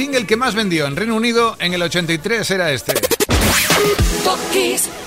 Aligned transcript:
Single 0.00 0.24
que 0.24 0.34
más 0.34 0.54
vendió 0.54 0.86
en 0.86 0.96
Reino 0.96 1.14
Unido 1.14 1.56
en 1.58 1.74
el 1.74 1.82
83 1.82 2.50
era 2.52 2.72
este. 2.72 2.94
Top 4.24 4.38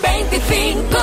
25. 0.04 0.98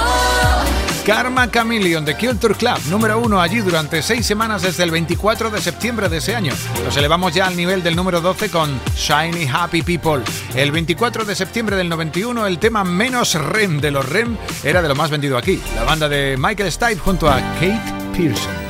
Karma 1.04 1.50
Chameleon 1.50 2.04
de 2.04 2.16
Culture 2.16 2.54
Club, 2.54 2.78
número 2.88 3.18
uno 3.18 3.40
allí 3.40 3.58
durante 3.58 4.00
seis 4.00 4.24
semanas 4.24 4.62
desde 4.62 4.84
el 4.84 4.92
24 4.92 5.50
de 5.50 5.60
septiembre 5.60 6.08
de 6.08 6.18
ese 6.18 6.36
año. 6.36 6.52
Nos 6.84 6.96
elevamos 6.96 7.34
ya 7.34 7.48
al 7.48 7.56
nivel 7.56 7.82
del 7.82 7.96
número 7.96 8.20
12 8.20 8.48
con 8.48 8.80
Shiny 8.94 9.48
Happy 9.52 9.82
People. 9.82 10.22
El 10.54 10.70
24 10.70 11.24
de 11.24 11.34
septiembre 11.34 11.74
del 11.74 11.88
91 11.88 12.46
el 12.46 12.60
tema 12.60 12.84
menos 12.84 13.34
REM 13.34 13.80
de 13.80 13.90
los 13.90 14.08
REM 14.08 14.36
era 14.62 14.82
de 14.82 14.88
lo 14.88 14.94
más 14.94 15.10
vendido 15.10 15.36
aquí. 15.36 15.60
La 15.74 15.82
banda 15.82 16.08
de 16.08 16.36
Michael 16.38 16.70
Stipe 16.70 16.98
junto 16.98 17.28
a 17.28 17.40
Kate 17.54 17.82
Pearson. 18.16 18.69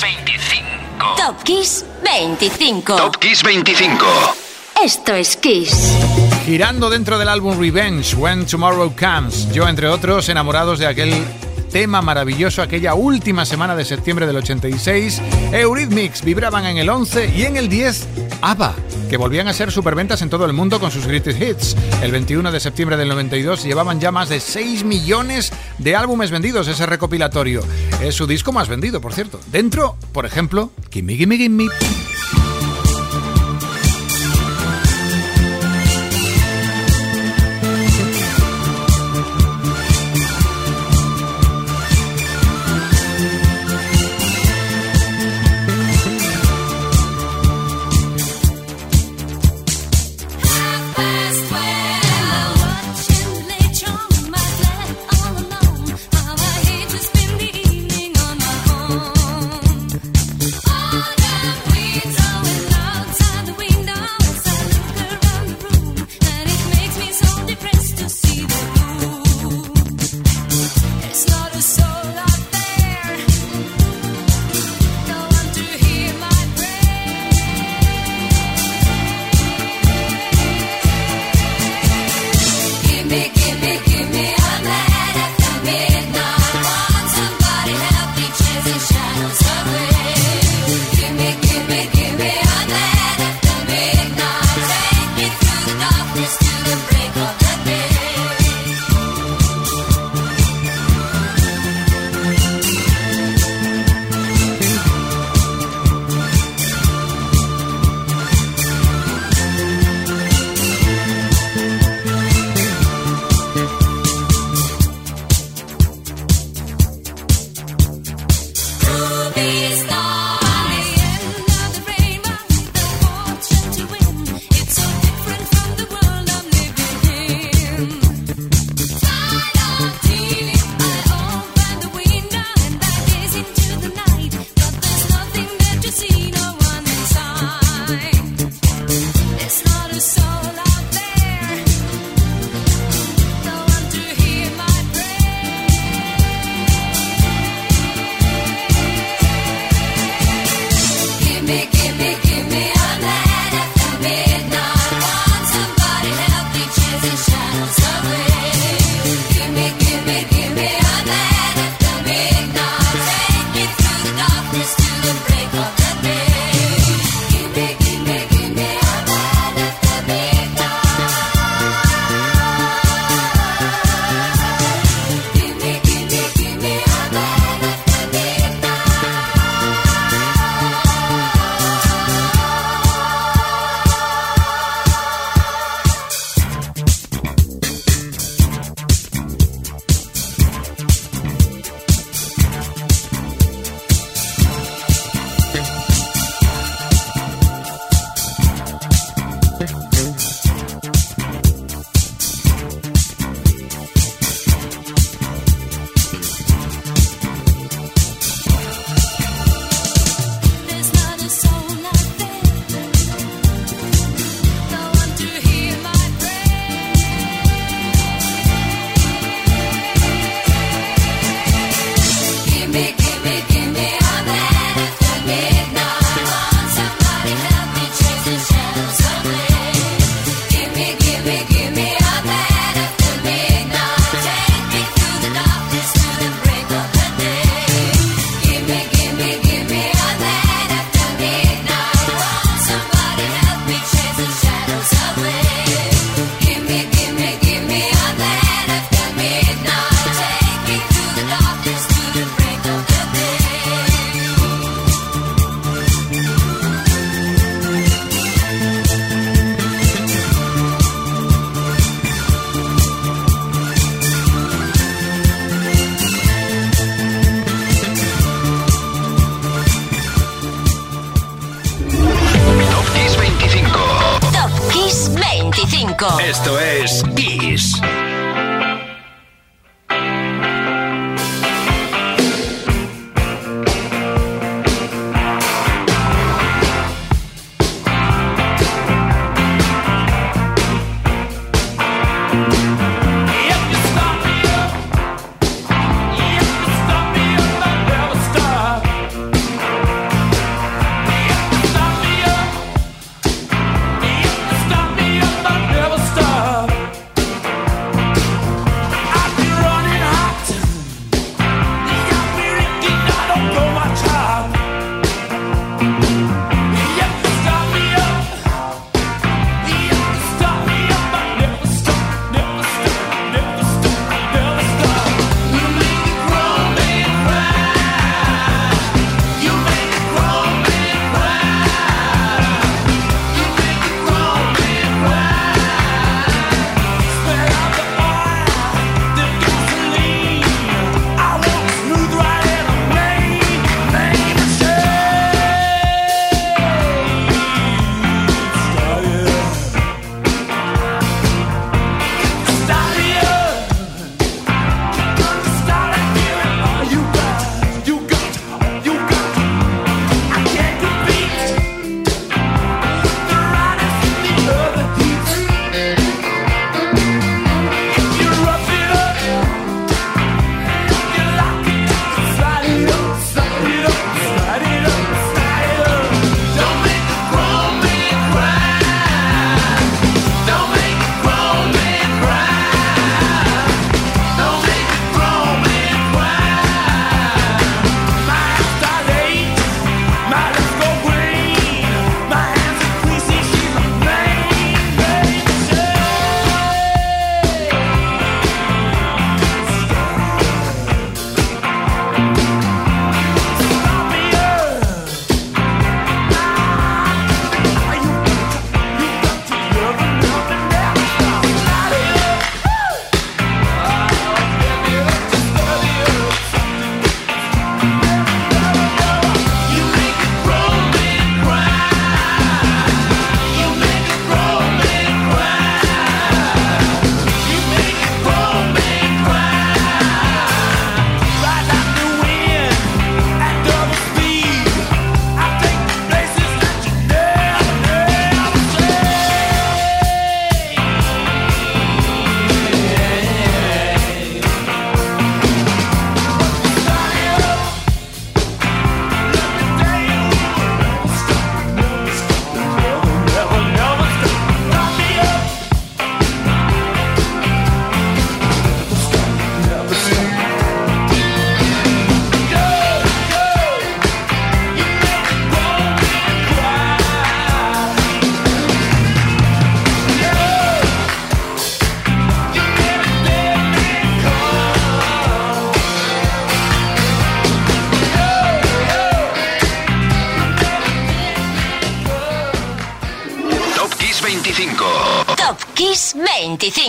25. 0.00 1.16
Top 1.16 1.42
Kiss 1.42 1.84
25. 2.02 2.96
Top 2.96 3.16
Kiss 3.18 3.42
25. 3.42 4.06
Esto 4.82 5.14
es 5.14 5.36
Kiss. 5.36 5.94
Girando 6.46 6.88
dentro 6.88 7.18
del 7.18 7.28
álbum 7.28 7.60
Revenge, 7.60 8.14
When 8.16 8.46
Tomorrow 8.46 8.94
Comes, 8.98 9.52
yo 9.52 9.68
entre 9.68 9.88
otros 9.88 10.30
enamorados 10.30 10.78
de 10.78 10.86
aquel 10.86 11.12
tema 11.70 12.02
maravilloso 12.02 12.62
aquella 12.62 12.94
última 12.94 13.44
semana 13.44 13.76
de 13.76 13.84
septiembre 13.84 14.26
del 14.26 14.36
86. 14.36 15.22
Eurythmics 15.52 16.24
vibraban 16.24 16.66
en 16.66 16.78
el 16.78 16.88
11 16.88 17.32
y 17.34 17.44
en 17.44 17.56
el 17.56 17.68
10 17.68 18.06
ABBA, 18.42 18.74
que 19.08 19.16
volvían 19.16 19.48
a 19.48 19.52
ser 19.52 19.70
superventas 19.70 20.22
en 20.22 20.30
todo 20.30 20.44
el 20.44 20.52
mundo 20.52 20.80
con 20.80 20.90
sus 20.90 21.06
greatest 21.06 21.40
hits. 21.40 21.76
El 22.02 22.12
21 22.12 22.50
de 22.50 22.60
septiembre 22.60 22.96
del 22.96 23.08
92 23.08 23.64
llevaban 23.64 24.00
ya 24.00 24.10
más 24.10 24.28
de 24.28 24.40
6 24.40 24.84
millones 24.84 25.52
de 25.78 25.96
álbumes 25.96 26.30
vendidos 26.30 26.68
ese 26.68 26.86
recopilatorio. 26.86 27.62
Es 28.02 28.14
su 28.14 28.26
disco 28.26 28.52
más 28.52 28.68
vendido, 28.68 29.00
por 29.00 29.12
cierto. 29.12 29.40
Dentro, 29.50 29.96
por 30.12 30.26
ejemplo, 30.26 30.72
Gimme 30.90 31.16
Gimme 31.16 31.36
Gimme. 31.36 31.66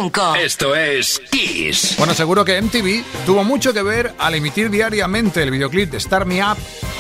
25. 0.02 0.36
Esto 0.36 0.76
es 0.76 1.22
Kiss. 1.32 1.96
Bueno, 1.98 2.14
seguro 2.14 2.44
que 2.44 2.60
MTV 2.60 3.04
tuvo 3.26 3.44
mucho 3.44 3.74
que 3.74 3.84
ver 3.84 4.14
al 4.18 4.34
emitir 4.34 4.70
diariamente 4.72 5.44
el 5.44 5.52
videoclip 5.52 5.92
de 5.92 6.00
Start 6.00 6.26
Me 6.26 6.44
Up 6.44 6.58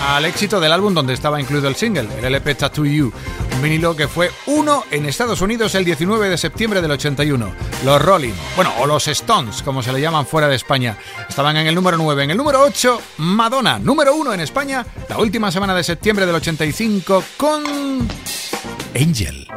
al 0.08 0.26
éxito 0.26 0.60
del 0.60 0.72
álbum 0.72 0.94
donde 0.94 1.14
estaba 1.14 1.40
incluido 1.40 1.68
el 1.68 1.76
single, 1.76 2.08
el 2.18 2.26
LP 2.26 2.56
Tattoo 2.56 2.86
You, 2.86 3.12
un 3.56 3.62
vinilo 3.62 3.96
que 3.96 4.08
fue 4.08 4.32
uno 4.48 4.84
en 4.92 5.06
Estados 5.06 5.42
Unidos 5.42 5.74
el 5.76 5.86
19 5.86 6.30
de 6.30 6.38
septiembre 6.38 6.82
del 6.82 6.92
81. 6.92 7.52
Los 7.86 8.02
Rolling, 8.02 8.34
bueno, 8.56 8.72
o 8.80 8.86
los 8.86 9.08
Stones, 9.08 9.62
como 9.64 9.82
se 9.82 9.94
le 9.94 10.02
llaman 10.02 10.26
fuera 10.26 10.48
de 10.48 10.56
España, 10.56 10.98
estaban 11.28 11.58
en 11.58 11.68
el 11.68 11.76
número 11.76 11.98
9. 11.98 12.24
En 12.24 12.32
el 12.32 12.38
número 12.38 12.62
8, 12.62 13.02
Madonna, 13.18 13.80
número 13.80 14.16
1 14.16 14.34
en 14.34 14.40
España, 14.42 14.86
la 15.10 15.18
última 15.18 15.52
semana 15.52 15.74
de 15.74 15.84
septiembre 15.84 16.26
del 16.26 16.36
85 16.36 17.24
con 17.38 17.64
Angel. 18.96 19.51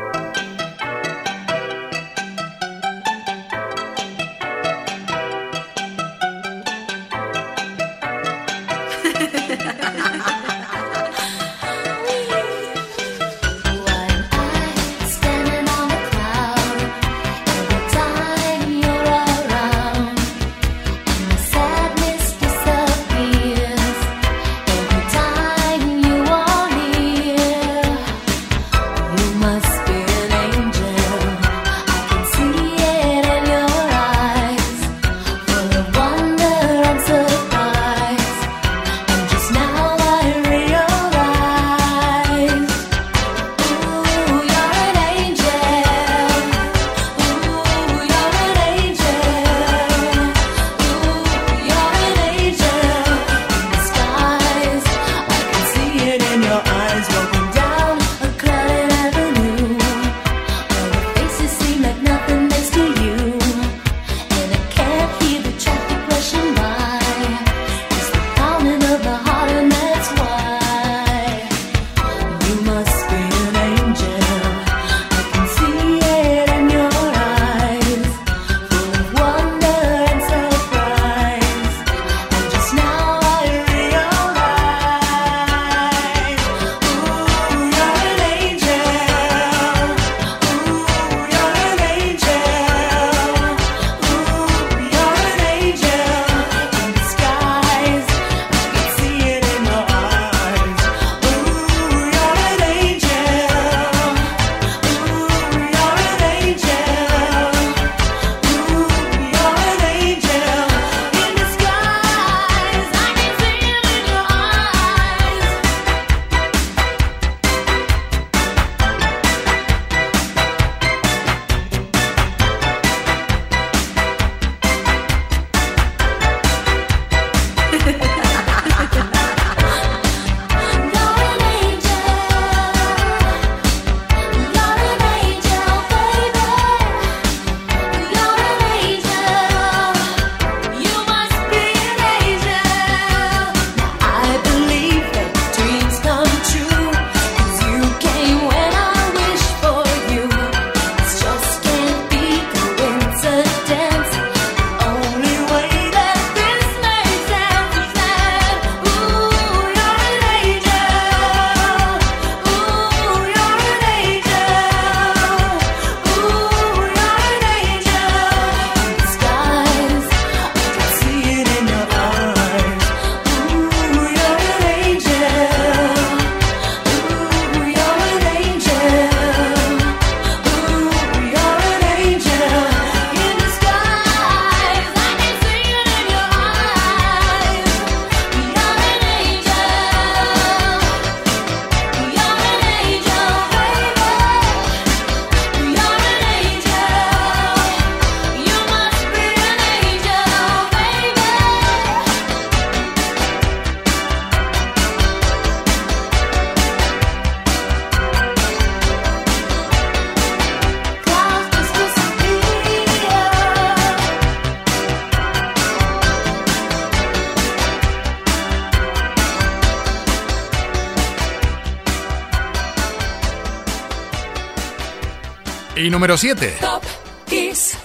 Y 225.77 225.91
número 225.91 226.17
7. 226.17 226.59
Top 226.61 226.83
Kiss 227.27 227.77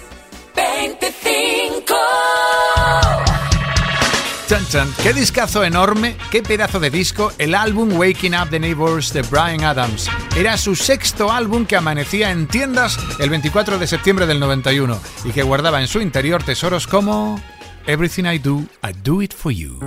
25. 0.56 1.95
Chan, 4.47 4.65
chan. 4.67 4.93
Qué 5.02 5.13
discazo 5.13 5.63
enorme, 5.63 6.15
qué 6.32 6.43
pedazo 6.43 6.80
de 6.80 6.89
disco, 6.89 7.32
el 7.38 7.56
álbum 7.56 7.93
Waking 7.97 8.36
Up 8.36 8.49
the 8.49 8.60
Neighbors 8.60 9.12
de 9.13 9.21
Brian 9.23 9.63
Adams. 9.63 10.10
Era 10.36 10.58
su 10.58 10.75
sexto 10.75 11.32
álbum 11.32 11.65
que 11.65 11.75
amanecía 11.75 12.32
en 12.32 12.47
tiendas 12.47 12.99
el 13.19 13.30
24 13.30 13.80
de 13.80 13.88
septiembre 13.88 14.28
del 14.28 14.39
91 14.39 14.99
y 15.25 15.32
que 15.32 15.43
guardaba 15.43 15.82
en 15.82 15.88
su 15.88 16.02
interior 16.02 16.43
tesoros 16.43 16.88
como 16.88 17.41
Everything 17.88 18.25
I 18.25 18.39
Do, 18.39 18.63
I 18.84 18.93
Do 19.04 19.21
It 19.21 19.34
For 19.34 19.52
You. 19.52 19.80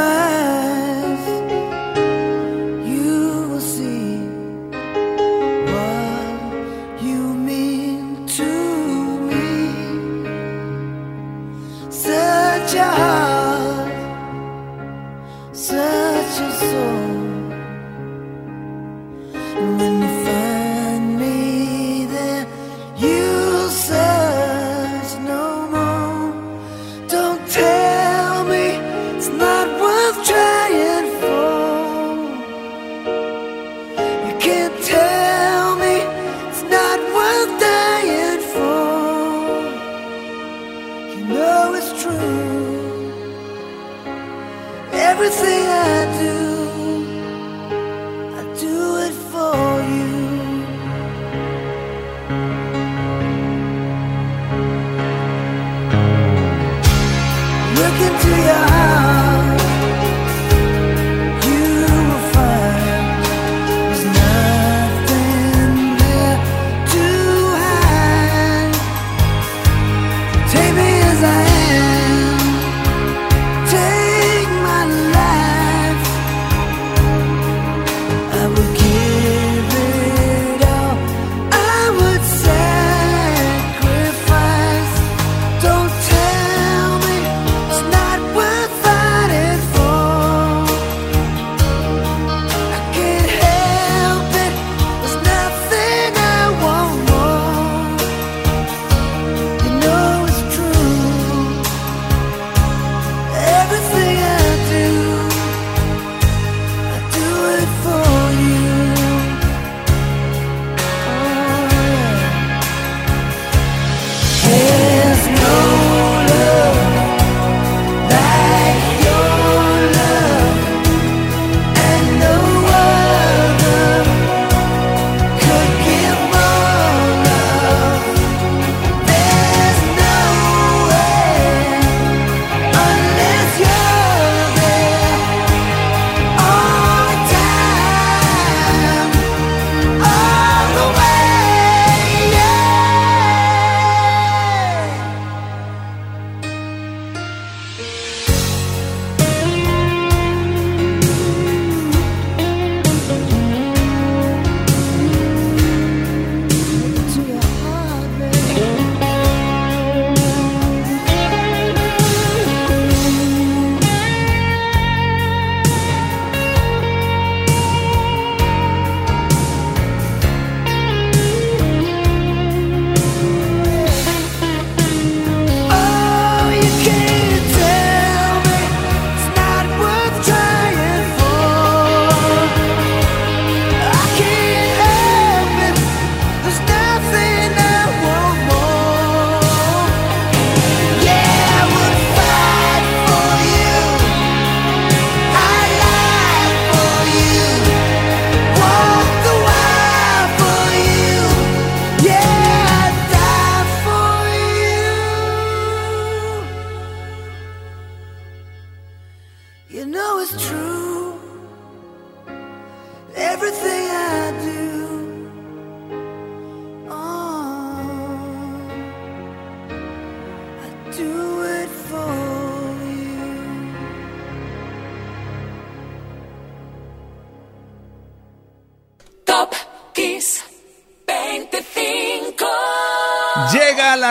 my 0.00 0.29
Look 57.80 57.98
into 57.98 58.28
your 58.28 58.56
eyes. 58.56 59.09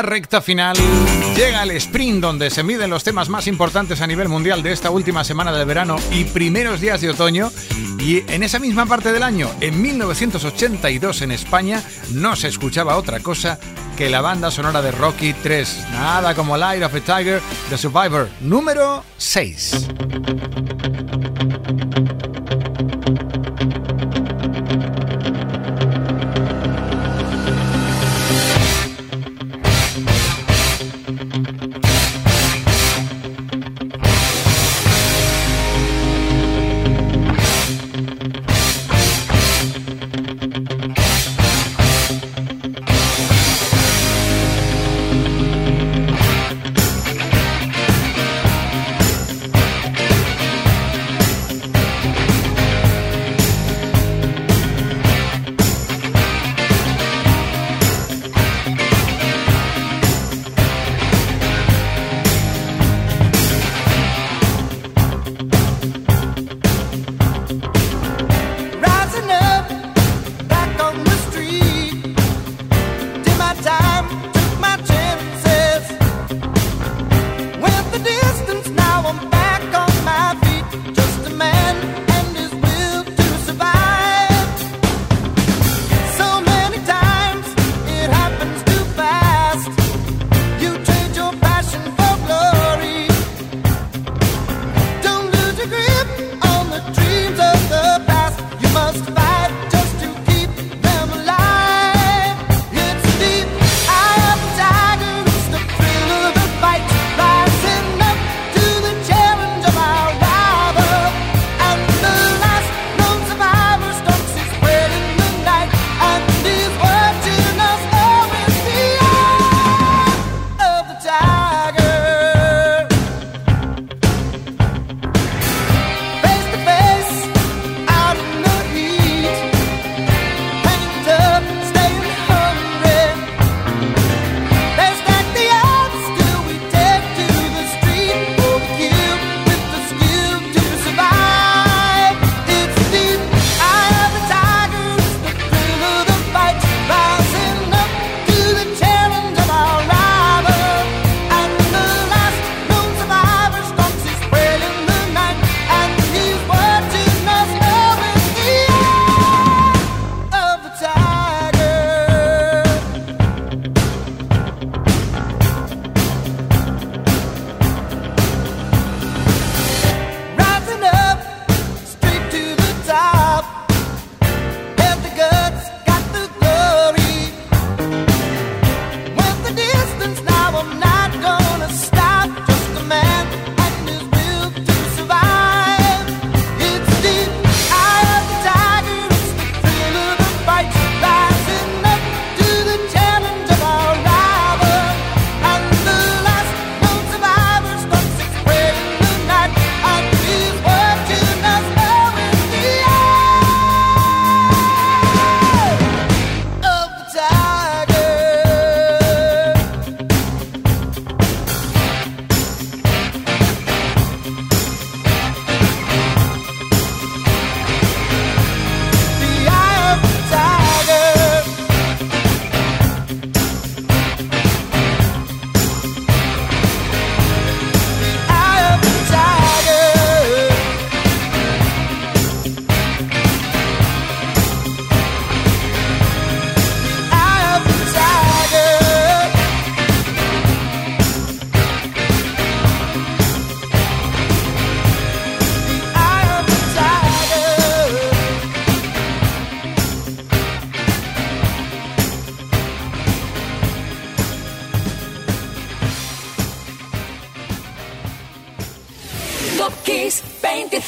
Recta 0.02 0.42
final, 0.42 0.78
llega 1.36 1.64
el 1.64 1.72
sprint 1.72 2.22
donde 2.22 2.50
se 2.50 2.64
miden 2.64 2.90
los 2.90 3.04
temas 3.04 3.30
más 3.30 3.48
importantes 3.48 4.02
a 4.02 4.08
nivel 4.08 4.30
mundial 4.30 4.64
de 4.64 4.72
esta 4.72 4.90
última 4.90 5.24
semana 5.24 5.52
del 5.52 5.66
verano 5.66 5.98
y 6.12 6.26
primeros 6.26 6.82
días 6.82 7.02
de 7.02 7.10
otoño. 7.10 7.52
Y 8.00 8.24
en 8.32 8.44
esa 8.44 8.60
misma 8.60 8.86
parte 8.86 9.12
del 9.12 9.24
año, 9.24 9.50
en 9.62 9.82
1982 9.82 11.22
en 11.22 11.32
España, 11.32 11.84
no 12.14 12.36
se 12.36 12.48
escuchaba 12.48 12.98
otra 12.98 13.20
cosa 13.20 13.60
que 13.98 14.10
la 14.10 14.22
banda 14.22 14.52
sonora 14.52 14.82
de 14.82 14.92
Rocky 14.92 15.34
3. 15.34 15.88
Nada 15.92 16.34
como 16.34 16.56
Light 16.56 16.84
of 16.84 16.96
a 16.96 17.00
Tiger, 17.00 17.42
The 17.70 17.78
Survivor, 17.78 18.30
número 18.40 19.04
6. 19.18 19.90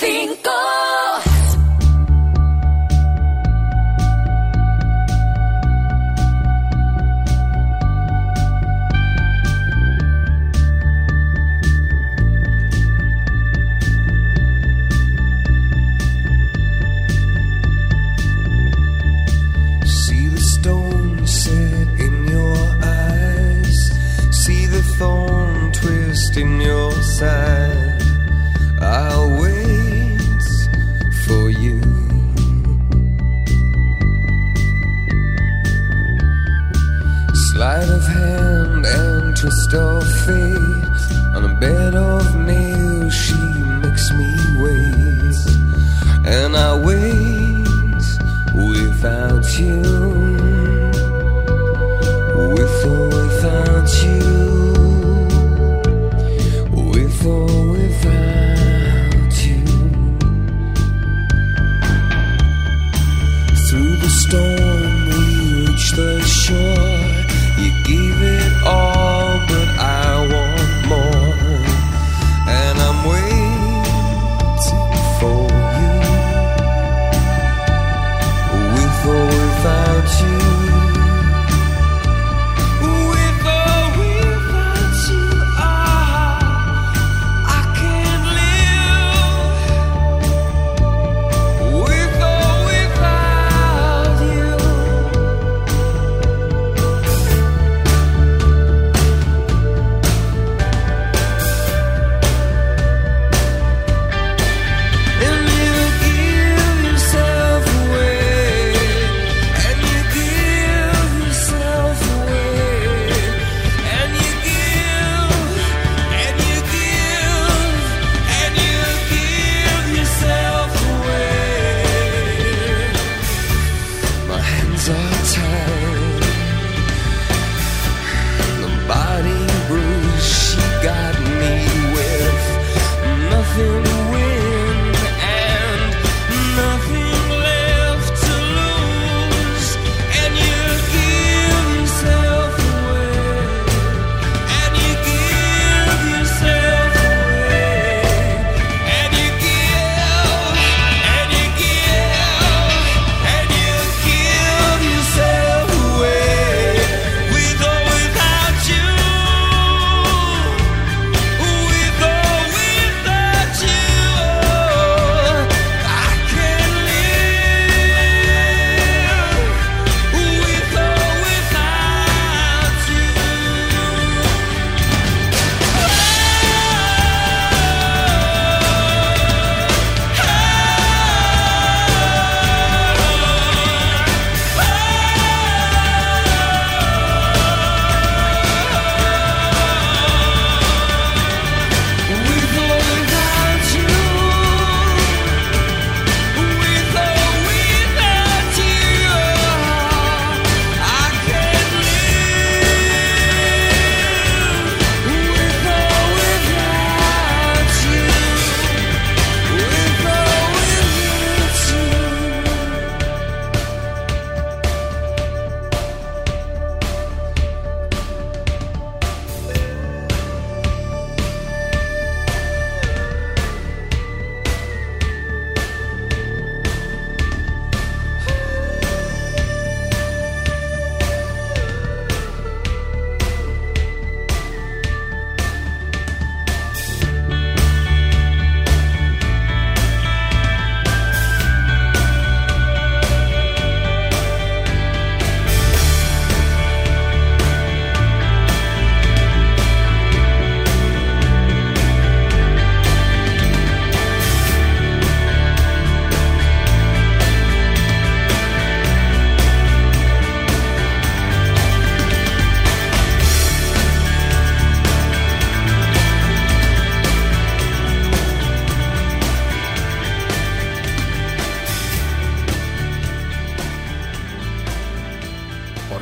cinco. 0.01 0.70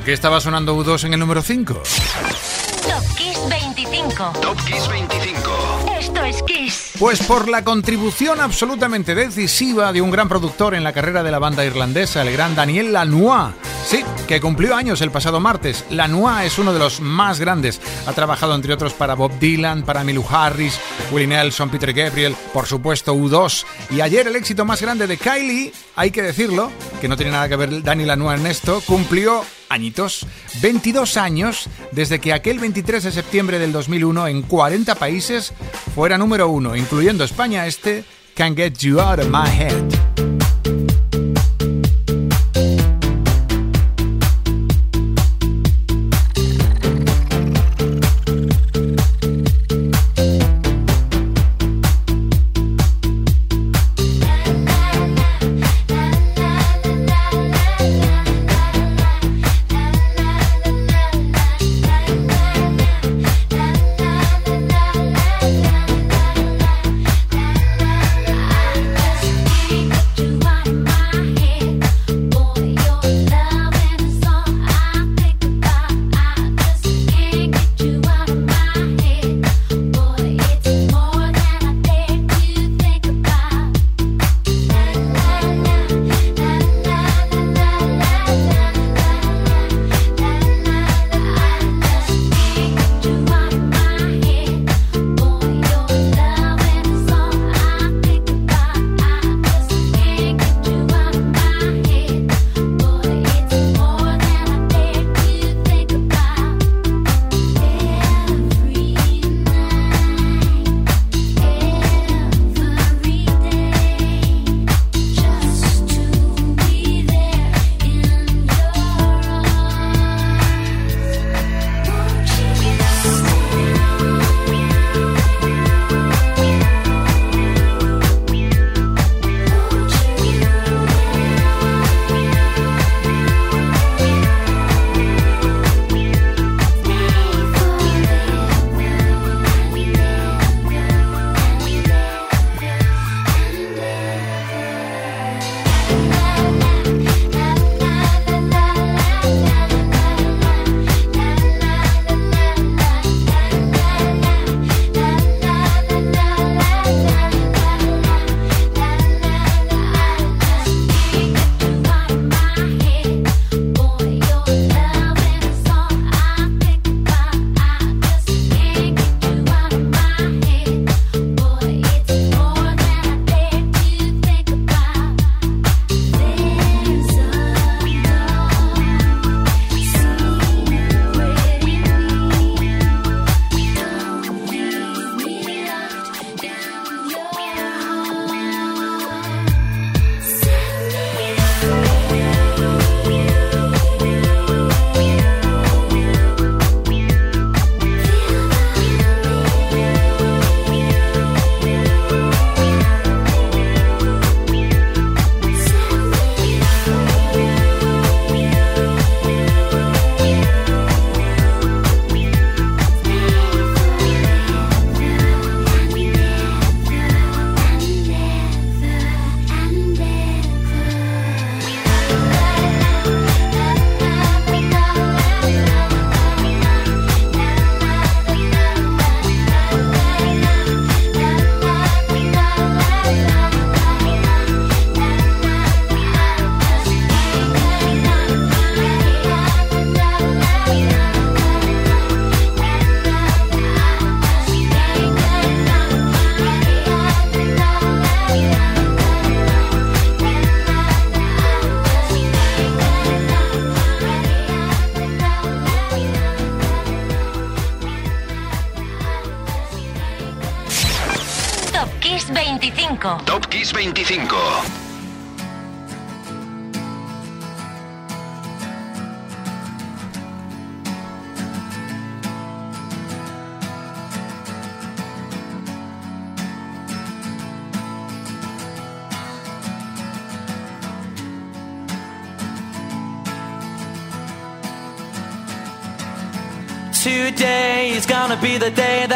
Qué 0.10 0.14
estaba 0.14 0.42
sonando 0.42 0.76
U2 0.76 1.04
en 1.04 1.14
el 1.14 1.20
número 1.20 1.44
5? 1.44 1.74
Top 1.76 1.84
Kiss 3.16 3.40
25. 3.48 4.34
Top 4.42 4.58
Kiss 4.66 4.88
25. 4.88 5.96
Esto 6.00 6.24
es 6.24 6.42
Kiss. 6.42 6.94
Pues 6.98 7.22
por 7.22 7.48
la 7.48 7.64
contribución 7.64 8.42
absolutamente 8.42 9.14
decisiva 9.14 9.94
de 9.94 10.02
un 10.02 10.10
gran 10.10 10.28
productor 10.28 10.74
en 10.74 10.84
la 10.84 10.94
carrera 10.94 11.22
de 11.22 11.30
la 11.30 11.38
banda 11.38 11.64
irlandesa, 11.64 12.24
el 12.24 12.32
gran 12.32 12.56
Daniel 12.56 12.92
Lanois. 12.92 13.54
Que 14.30 14.40
cumplió 14.40 14.76
años 14.76 15.02
el 15.02 15.10
pasado 15.10 15.40
martes. 15.40 15.86
Lanois 15.90 16.46
es 16.46 16.60
uno 16.60 16.72
de 16.72 16.78
los 16.78 17.02
más 17.02 17.40
grandes. 17.40 17.82
Ha 18.06 18.14
trabajado 18.14 18.54
entre 18.54 18.72
otros 18.72 18.94
para 18.94 19.16
Bob 19.16 19.32
Dylan, 19.40 19.82
para 19.82 20.04
Milu 20.04 20.24
Harris, 20.30 20.80
Willie 21.12 21.26
Nelson, 21.26 21.72
Peter 21.72 21.92
Gabriel, 21.94 22.36
por 22.54 22.68
supuesto 22.68 23.16
U2. 23.16 23.66
Y 23.90 24.02
ayer 24.02 24.28
el 24.28 24.36
éxito 24.36 24.66
más 24.66 24.84
grande 24.84 25.08
de 25.08 25.18
Kylie, 25.18 25.74
hay 25.96 26.12
que 26.12 26.22
decirlo, 26.22 26.72
que 27.02 27.08
no 27.08 27.18
tiene 27.18 27.32
nada 27.32 27.50
que 27.50 27.56
ver 27.56 27.82
Dani 27.82 28.06
Lanois 28.06 28.40
en 28.40 28.46
esto, 28.46 28.84
cumplió 28.86 29.44
añitos, 29.68 30.28
22 30.62 31.18
años 31.18 31.68
desde 31.92 32.20
que 32.20 32.32
aquel 32.32 32.60
23 32.60 33.06
de 33.06 33.12
septiembre 33.12 33.58
del 33.58 33.72
2001 33.72 34.28
en 34.28 34.44
40 34.44 34.94
países 34.94 35.54
fuera 35.96 36.20
número 36.20 36.50
uno, 36.50 36.76
incluyendo 36.76 37.24
España 37.24 37.66
este 37.66 38.04
Can't 38.36 38.56
Get 38.56 38.78
You 38.78 39.00
Out 39.00 39.22
of 39.22 39.30
My 39.30 39.50
Head. 39.50 40.29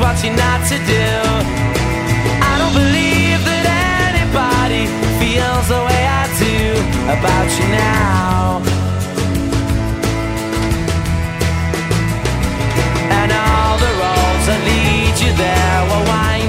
What 0.00 0.16
you're 0.24 0.34
not 0.34 0.60
to 0.66 0.76
do. 0.88 1.08
I 2.50 2.52
don't 2.60 2.72
believe 2.72 3.40
that 3.44 3.64
anybody 4.08 4.88
feels 5.20 5.66
the 5.68 5.80
way 5.88 6.02
I 6.20 6.24
do 6.40 6.56
about 7.16 7.48
you 7.58 7.66
now. 7.68 8.64
And 13.20 13.30
all 13.30 13.76
the 13.84 13.92
roads 14.02 14.44
that 14.48 14.60
lead 14.68 15.14
you 15.20 15.32
there 15.36 15.80
were 15.90 16.04
winding. 16.08 16.39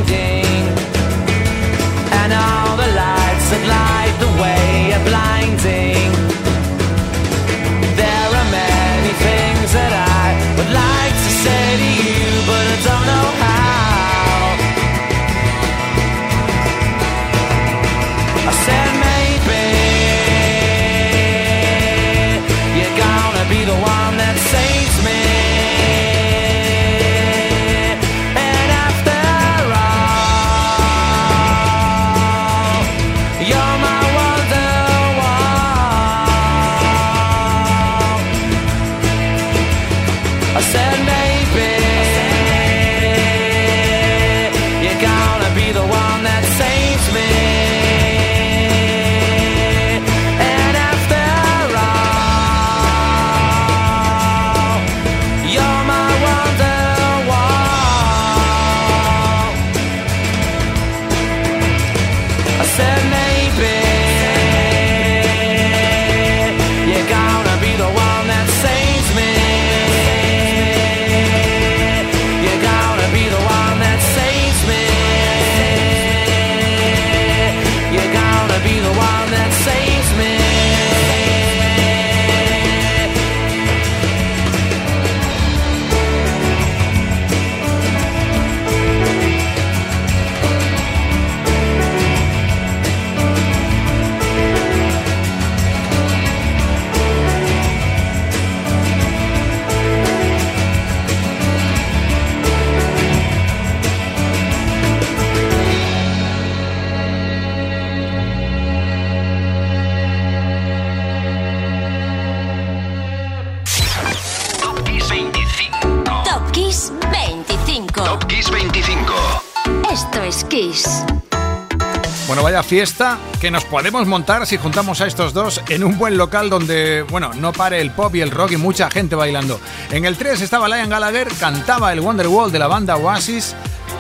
Fiesta 122.71 123.17
que 123.41 123.51
nos 123.51 123.65
podemos 123.65 124.07
montar 124.07 124.47
si 124.47 124.55
juntamos 124.55 125.01
a 125.01 125.05
estos 125.05 125.33
dos 125.33 125.61
en 125.67 125.83
un 125.83 125.97
buen 125.97 126.17
local 126.17 126.49
donde, 126.49 127.01
bueno, 127.01 127.33
no 127.33 127.51
pare 127.51 127.81
el 127.81 127.91
pop 127.91 128.15
y 128.15 128.21
el 128.21 128.31
rock 128.31 128.51
y 128.51 128.55
mucha 128.55 128.89
gente 128.89 129.13
bailando. 129.13 129.59
En 129.91 130.05
el 130.05 130.15
3 130.15 130.39
estaba 130.39 130.69
Liam 130.69 130.87
Gallagher, 130.87 131.27
cantaba 131.37 131.91
el 131.91 131.99
Wonderwall 131.99 132.49
de 132.49 132.59
la 132.59 132.67
banda 132.67 132.95
Oasis. 132.95 133.57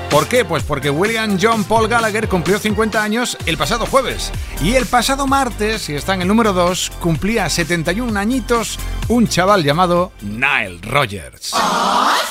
¿Por 0.09 0.29
qué? 0.29 0.45
Pues 0.45 0.63
porque 0.63 0.89
William 0.89 1.37
John 1.41 1.65
Paul 1.65 1.89
Gallagher 1.89 2.29
cumplió 2.29 2.59
50 2.59 3.03
años 3.03 3.37
el 3.45 3.57
pasado 3.57 3.85
jueves. 3.85 4.31
Y 4.61 4.75
el 4.75 4.85
pasado 4.85 5.27
martes, 5.27 5.89
y 5.89 5.95
está 5.95 6.13
en 6.13 6.21
el 6.21 6.29
número 6.29 6.53
2, 6.53 6.93
cumplía 7.01 7.49
71 7.49 8.17
añitos 8.17 8.79
un 9.09 9.27
chaval 9.27 9.65
llamado 9.65 10.13
Nile 10.21 10.79
Rogers. 10.83 11.51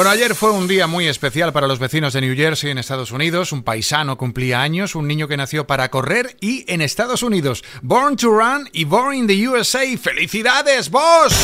Bueno, 0.00 0.12
ayer 0.12 0.34
fue 0.34 0.50
un 0.50 0.66
día 0.66 0.86
muy 0.86 1.08
especial 1.08 1.52
para 1.52 1.66
los 1.66 1.78
vecinos 1.78 2.14
de 2.14 2.22
New 2.22 2.34
Jersey 2.34 2.70
en 2.70 2.78
Estados 2.78 3.12
Unidos. 3.12 3.52
Un 3.52 3.62
paisano 3.62 4.16
cumplía 4.16 4.62
años, 4.62 4.94
un 4.94 5.06
niño 5.06 5.28
que 5.28 5.36
nació 5.36 5.66
para 5.66 5.90
correr 5.90 6.38
y 6.40 6.64
en 6.72 6.80
Estados 6.80 7.22
Unidos. 7.22 7.62
Born 7.82 8.16
to 8.16 8.30
Run 8.30 8.66
y 8.72 8.84
Born 8.84 9.14
in 9.14 9.26
the 9.26 9.46
USA. 9.46 9.84
¡Felicidades, 9.98 10.88
vos! 10.88 11.34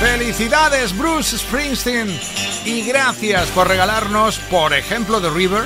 ¡Felicidades, 0.00 0.96
Bruce 0.96 1.36
Springsteen! 1.36 2.18
Y 2.64 2.80
gracias 2.80 3.46
por 3.48 3.68
regalarnos, 3.68 4.38
por 4.50 4.72
ejemplo, 4.72 5.20
The 5.20 5.28
River. 5.28 5.64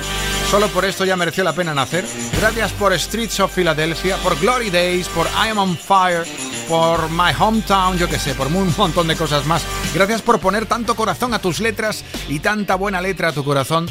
Solo 0.49 0.67
por 0.69 0.83
esto 0.83 1.05
ya 1.05 1.15
mereció 1.15 1.43
la 1.43 1.53
pena 1.53 1.75
nacer. 1.75 2.05
Gracias 2.39 2.71
por 2.71 2.97
Streets 2.97 3.39
of 3.39 3.53
Philadelphia, 3.53 4.17
por 4.23 4.35
Glory 4.39 4.71
Days, 4.71 5.07
por 5.09 5.27
I 5.27 5.49
Am 5.49 5.59
on 5.59 5.77
Fire 5.77 6.25
por 6.69 7.09
My 7.09 7.33
Hometown, 7.37 7.97
yo 7.97 8.07
que 8.07 8.19
sé, 8.19 8.35
por 8.35 8.45
un 8.45 8.71
montón 8.77 9.07
de 9.07 9.15
cosas 9.15 9.47
más. 9.47 9.63
Gracias 9.91 10.21
por 10.21 10.39
poner 10.39 10.67
tanto 10.67 10.95
corazón 10.95 11.33
a 11.33 11.39
tus 11.39 11.59
letras 11.59 12.05
y 12.27 12.39
tanta 12.39 12.75
buena 12.75 13.01
letra 13.01 13.29
a 13.29 13.31
tu 13.33 13.43
corazón. 13.43 13.89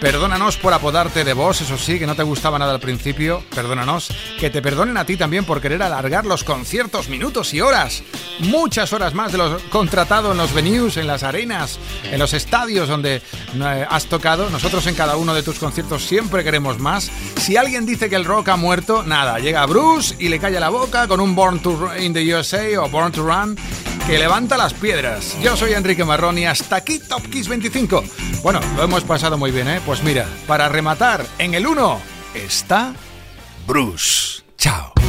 Perdónanos 0.00 0.56
por 0.56 0.72
apodarte 0.72 1.24
de 1.24 1.34
vos, 1.34 1.60
eso 1.60 1.76
sí, 1.76 1.98
que 1.98 2.06
no 2.06 2.14
te 2.14 2.22
gustaba 2.22 2.58
nada 2.58 2.72
al 2.72 2.80
principio. 2.80 3.42
Perdónanos. 3.54 4.08
Que 4.38 4.48
te 4.48 4.62
perdonen 4.62 4.96
a 4.96 5.04
ti 5.04 5.16
también 5.16 5.44
por 5.44 5.60
querer 5.60 5.82
alargar 5.82 6.24
los 6.24 6.44
conciertos 6.44 7.08
minutos 7.08 7.52
y 7.52 7.60
horas. 7.60 8.02
Muchas 8.38 8.92
horas 8.94 9.12
más 9.12 9.32
de 9.32 9.38
lo 9.38 9.58
contratado 9.68 10.32
en 10.32 10.38
los 10.38 10.54
venues, 10.54 10.96
en 10.96 11.08
las 11.08 11.22
arenas, 11.22 11.78
en 12.04 12.18
los 12.18 12.32
estadios 12.32 12.88
donde 12.88 13.16
eh, 13.16 13.86
has 13.90 14.06
tocado. 14.06 14.48
Nosotros 14.48 14.86
en 14.86 14.94
cada 14.94 15.16
uno 15.16 15.34
de 15.34 15.42
tus 15.42 15.58
conciertos 15.58 15.99
siempre 16.00 16.44
queremos 16.44 16.78
más. 16.78 17.10
Si 17.36 17.56
alguien 17.56 17.86
dice 17.86 18.08
que 18.08 18.16
el 18.16 18.24
rock 18.24 18.48
ha 18.48 18.56
muerto, 18.56 19.02
nada, 19.02 19.38
llega 19.38 19.66
Bruce 19.66 20.14
y 20.18 20.28
le 20.28 20.38
calla 20.38 20.60
la 20.60 20.68
boca 20.68 21.06
con 21.08 21.20
un 21.20 21.34
Born 21.34 21.60
to 21.60 21.96
in 21.98 22.12
the 22.12 22.34
USA 22.34 22.80
o 22.80 22.88
Born 22.88 23.12
to 23.12 23.22
Run 23.22 23.56
que 24.06 24.18
levanta 24.18 24.56
las 24.56 24.74
piedras. 24.74 25.36
Yo 25.40 25.56
soy 25.56 25.72
Enrique 25.72 26.04
Marrón 26.04 26.38
y 26.38 26.46
hasta 26.46 26.76
aquí 26.76 26.98
Top 26.98 27.22
Kiss 27.30 27.48
25. 27.48 28.02
Bueno, 28.42 28.60
lo 28.76 28.82
hemos 28.82 29.04
pasado 29.04 29.38
muy 29.38 29.50
bien, 29.50 29.68
¿eh? 29.68 29.80
Pues 29.86 30.02
mira, 30.02 30.26
para 30.46 30.68
rematar, 30.68 31.24
en 31.38 31.54
el 31.54 31.66
1 31.66 32.00
está 32.34 32.92
Bruce. 33.66 34.42
Chao. 34.58 34.99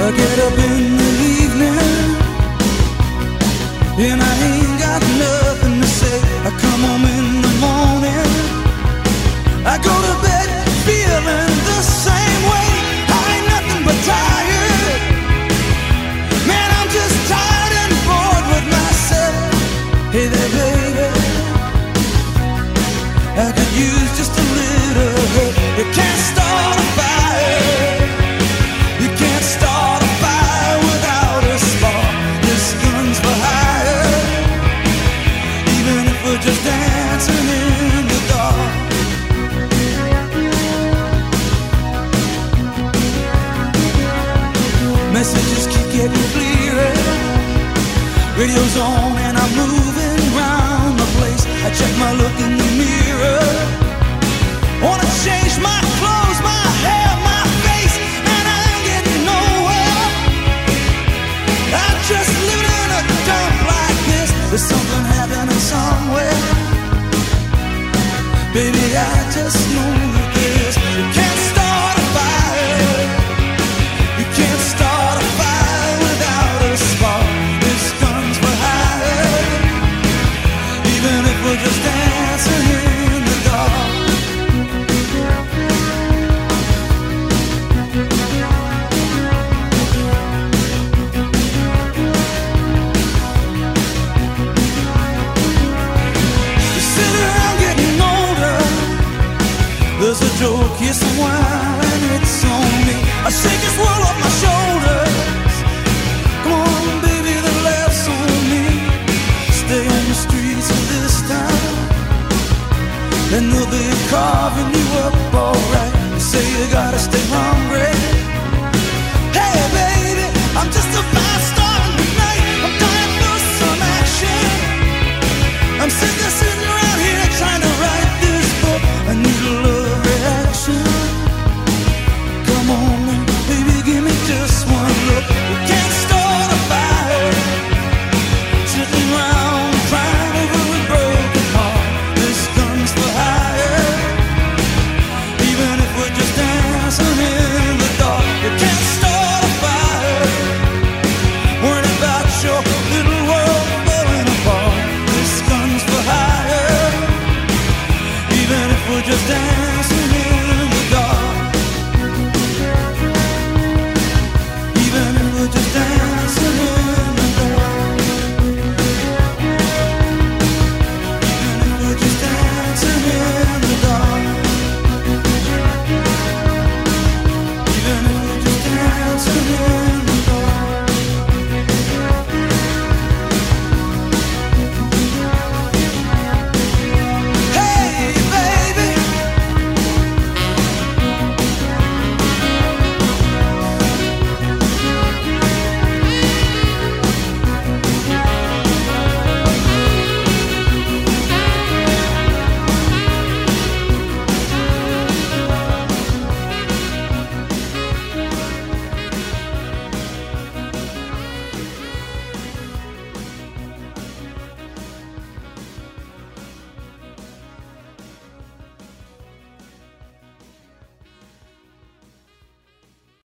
I 0.00 0.12
get 0.12 0.38
up 0.38 0.52
in 0.52 0.96
the 0.96 1.12
evening 1.42 1.76
and 4.06 4.22
I 4.22 4.37